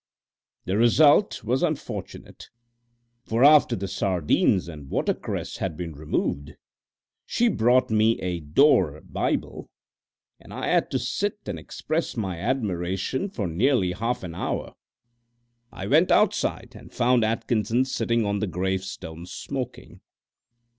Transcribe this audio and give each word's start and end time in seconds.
The 0.65 0.77
result 0.79 1.43
was 1.43 1.61
unfortunate, 1.61 2.49
for 3.23 3.43
after 3.45 3.75
the 3.75 3.87
sardines 3.87 4.67
and 4.67 4.89
watercress 4.89 5.57
had 5.57 5.77
been 5.77 5.93
removed, 5.93 6.55
she 7.27 7.47
brought 7.49 7.91
me 7.91 8.19
out 8.19 8.23
a 8.25 8.39
Dore 8.39 9.01
Bible, 9.01 9.69
and 10.39 10.55
I 10.55 10.69
had 10.69 10.89
to 10.89 10.97
sit 10.97 11.37
and 11.45 11.59
express 11.59 12.17
my 12.17 12.39
admiration 12.39 13.29
for 13.29 13.45
nearly 13.47 13.91
half 13.91 14.23
an 14.23 14.33
hour. 14.33 14.73
I 15.71 15.85
went 15.85 16.09
outside, 16.09 16.73
and 16.75 16.91
found 16.91 17.23
Atkinson 17.23 17.85
sitting 17.85 18.25
on 18.25 18.39
the 18.39 18.47
gravestone 18.47 19.27
smoking. 19.27 20.01